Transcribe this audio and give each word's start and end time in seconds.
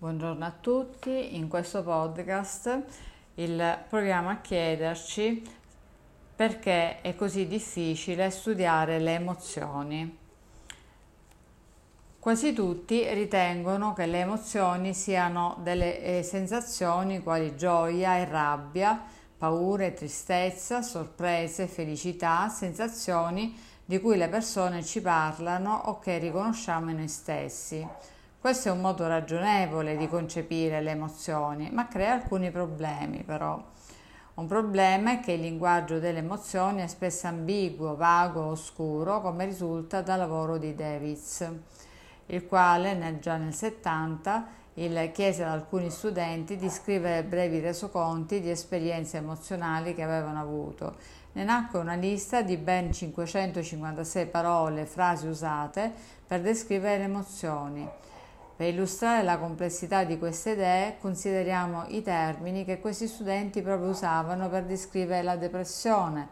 Buongiorno 0.00 0.46
a 0.46 0.54
tutti, 0.58 1.36
in 1.36 1.48
questo 1.48 1.82
podcast 1.82 2.84
il 3.34 3.84
proviamo 3.86 4.30
a 4.30 4.36
chiederci 4.36 5.42
perché 6.34 7.02
è 7.02 7.14
così 7.14 7.46
difficile 7.46 8.30
studiare 8.30 8.98
le 8.98 9.12
emozioni. 9.16 10.18
Quasi 12.18 12.54
tutti 12.54 13.12
ritengono 13.12 13.92
che 13.92 14.06
le 14.06 14.20
emozioni 14.20 14.94
siano 14.94 15.58
delle 15.62 16.00
eh, 16.00 16.22
sensazioni 16.22 17.22
quali 17.22 17.54
gioia 17.58 18.16
e 18.16 18.24
rabbia, 18.24 19.04
paure, 19.36 19.92
tristezza, 19.92 20.80
sorprese, 20.80 21.66
felicità, 21.66 22.48
sensazioni 22.48 23.54
di 23.84 24.00
cui 24.00 24.16
le 24.16 24.30
persone 24.30 24.82
ci 24.82 25.02
parlano 25.02 25.74
o 25.74 25.98
che 25.98 26.16
riconosciamo 26.16 26.88
in 26.88 26.96
noi 26.96 27.08
stessi. 27.08 27.86
Questo 28.40 28.70
è 28.70 28.72
un 28.72 28.80
modo 28.80 29.06
ragionevole 29.06 29.98
di 29.98 30.08
concepire 30.08 30.80
le 30.80 30.92
emozioni, 30.92 31.68
ma 31.70 31.88
crea 31.88 32.14
alcuni 32.14 32.50
problemi 32.50 33.22
però. 33.22 33.62
Un 34.36 34.46
problema 34.46 35.12
è 35.12 35.20
che 35.20 35.32
il 35.32 35.42
linguaggio 35.42 35.98
delle 35.98 36.20
emozioni 36.20 36.80
è 36.80 36.86
spesso 36.86 37.26
ambiguo, 37.26 37.96
vago, 37.96 38.46
oscuro, 38.46 39.20
come 39.20 39.44
risulta 39.44 40.00
dal 40.00 40.20
lavoro 40.20 40.56
di 40.56 40.74
Davids, 40.74 41.46
il 42.26 42.46
quale 42.46 43.18
già 43.20 43.36
nel 43.36 43.52
70 43.52 44.46
il 44.74 45.10
chiese 45.12 45.44
ad 45.44 45.50
alcuni 45.50 45.90
studenti 45.90 46.56
di 46.56 46.70
scrivere 46.70 47.22
brevi 47.22 47.60
resoconti 47.60 48.40
di 48.40 48.48
esperienze 48.48 49.18
emozionali 49.18 49.92
che 49.92 50.02
avevano 50.02 50.40
avuto. 50.40 50.96
Ne 51.32 51.44
nacque 51.44 51.78
una 51.78 51.94
lista 51.94 52.40
di 52.40 52.56
ben 52.56 52.90
556 52.90 54.26
parole 54.28 54.80
e 54.80 54.86
frasi 54.86 55.26
usate 55.26 55.92
per 56.26 56.40
descrivere 56.40 56.96
le 56.96 57.04
emozioni. 57.04 57.88
Per 58.60 58.68
illustrare 58.68 59.22
la 59.22 59.38
complessità 59.38 60.04
di 60.04 60.18
queste 60.18 60.50
idee 60.50 60.98
consideriamo 61.00 61.84
i 61.88 62.02
termini 62.02 62.66
che 62.66 62.78
questi 62.78 63.08
studenti 63.08 63.62
proprio 63.62 63.88
usavano 63.88 64.50
per 64.50 64.64
descrivere 64.64 65.22
la 65.22 65.36
depressione. 65.36 66.28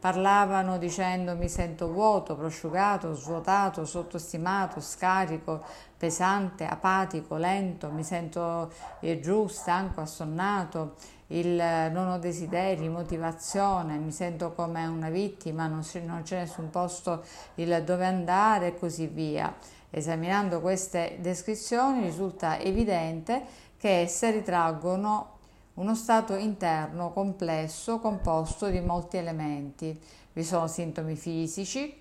Parlavano 0.00 0.78
dicendo 0.78 1.36
mi 1.36 1.50
sento 1.50 1.92
vuoto, 1.92 2.34
prosciugato, 2.34 3.12
svuotato, 3.12 3.84
sottostimato, 3.84 4.80
scarico, 4.80 5.62
pesante, 5.98 6.64
apatico, 6.64 7.36
lento, 7.36 7.90
mi 7.90 8.04
sento 8.04 8.72
eh, 9.00 9.20
giù, 9.20 9.46
stanco, 9.46 10.00
assonnato, 10.00 10.94
il, 11.26 11.90
non 11.92 12.08
ho 12.08 12.18
desideri, 12.18 12.88
motivazione, 12.88 13.98
mi 13.98 14.12
sento 14.12 14.52
come 14.52 14.86
una 14.86 15.10
vittima, 15.10 15.66
non 15.66 15.80
c'è, 15.82 16.38
nessun 16.38 16.70
posto 16.70 17.22
dove 17.54 18.06
andare 18.06 18.68
e 18.68 18.78
così 18.78 19.08
via. 19.08 19.54
Esaminando 19.90 20.60
queste 20.60 21.18
descrizioni 21.20 22.02
risulta 22.02 22.58
evidente 22.58 23.44
che 23.76 24.00
esse 24.00 24.30
ritraggono 24.30 25.34
uno 25.74 25.94
stato 25.94 26.34
interno 26.34 27.12
complesso 27.12 27.98
composto 27.98 28.68
di 28.68 28.80
molti 28.80 29.18
elementi. 29.18 29.98
Vi 30.32 30.42
sono 30.42 30.66
sintomi 30.66 31.16
fisici, 31.16 31.94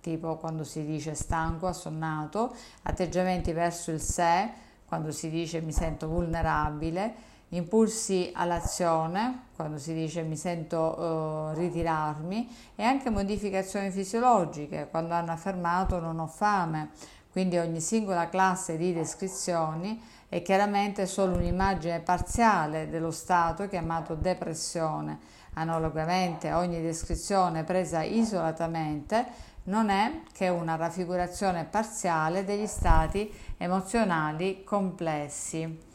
tipo 0.00 0.36
quando 0.36 0.64
si 0.64 0.84
dice 0.84 1.14
stanco, 1.14 1.66
assonnato, 1.66 2.54
atteggiamenti 2.82 3.52
verso 3.52 3.90
il 3.90 4.00
sé, 4.00 4.50
quando 4.86 5.10
si 5.10 5.30
dice 5.30 5.60
mi 5.60 5.72
sento 5.72 6.08
vulnerabile, 6.08 7.14
impulsi 7.54 8.30
all'azione, 8.34 9.46
quando 9.54 9.78
si 9.78 9.94
dice 9.94 10.22
mi 10.22 10.36
sento 10.36 10.78
uh, 10.78 11.54
ritirarmi, 11.54 12.48
e 12.76 12.82
anche 12.82 13.10
modificazioni 13.10 13.90
fisiologiche, 13.90 14.88
quando 14.90 15.14
hanno 15.14 15.32
affermato 15.32 15.98
non 15.98 16.18
ho 16.18 16.26
fame. 16.26 16.90
Quindi 17.30 17.56
ogni 17.56 17.80
singola 17.80 18.28
classe 18.28 18.76
di 18.76 18.92
descrizioni 18.92 20.00
è 20.28 20.42
chiaramente 20.42 21.06
solo 21.06 21.36
un'immagine 21.36 22.00
parziale 22.00 22.88
dello 22.88 23.10
stato 23.10 23.68
chiamato 23.68 24.14
depressione. 24.14 25.18
Analogamente 25.54 26.52
ogni 26.52 26.80
descrizione 26.80 27.64
presa 27.64 28.02
isolatamente 28.02 29.50
non 29.64 29.90
è 29.90 30.22
che 30.32 30.48
una 30.48 30.76
raffigurazione 30.76 31.64
parziale 31.64 32.44
degli 32.44 32.66
stati 32.66 33.32
emozionali 33.58 34.64
complessi. 34.64 35.91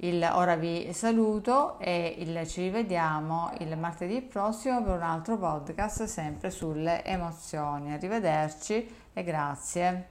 Il, 0.00 0.28
ora 0.32 0.54
vi 0.54 0.92
saluto 0.92 1.78
e 1.80 2.14
il, 2.18 2.46
ci 2.46 2.62
rivediamo 2.62 3.50
il 3.58 3.76
martedì 3.76 4.22
prossimo 4.22 4.80
per 4.82 4.94
un 4.94 5.02
altro 5.02 5.36
podcast 5.36 6.04
sempre 6.04 6.50
sulle 6.50 7.04
emozioni. 7.04 7.92
Arrivederci 7.92 8.94
e 9.12 9.24
grazie. 9.24 10.06